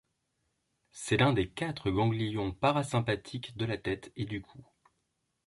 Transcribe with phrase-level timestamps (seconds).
[0.89, 4.65] C'est l'un des quatre ganglions parasympathiques de la tête et du cou.